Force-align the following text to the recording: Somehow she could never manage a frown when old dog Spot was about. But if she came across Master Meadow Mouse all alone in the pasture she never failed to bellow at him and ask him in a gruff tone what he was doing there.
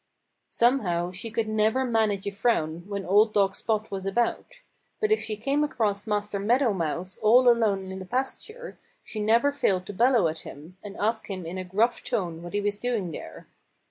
Somehow 0.47 1.11
she 1.11 1.29
could 1.29 1.47
never 1.47 1.85
manage 1.85 2.25
a 2.25 2.31
frown 2.31 2.85
when 2.87 3.05
old 3.05 3.35
dog 3.35 3.53
Spot 3.53 3.91
was 3.91 4.03
about. 4.03 4.61
But 4.99 5.11
if 5.11 5.19
she 5.19 5.35
came 5.37 5.63
across 5.63 6.07
Master 6.07 6.39
Meadow 6.39 6.73
Mouse 6.73 7.19
all 7.19 7.47
alone 7.47 7.91
in 7.91 7.99
the 7.99 8.05
pasture 8.05 8.79
she 9.03 9.19
never 9.19 9.51
failed 9.51 9.85
to 9.85 9.93
bellow 9.93 10.27
at 10.27 10.39
him 10.39 10.75
and 10.83 10.97
ask 10.97 11.27
him 11.29 11.45
in 11.45 11.59
a 11.59 11.63
gruff 11.63 12.03
tone 12.03 12.41
what 12.41 12.55
he 12.55 12.61
was 12.61 12.79
doing 12.79 13.11
there. 13.11 13.45